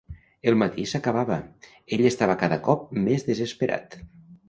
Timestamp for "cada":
2.47-2.61